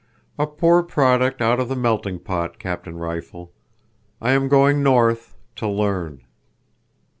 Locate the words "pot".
2.17-2.57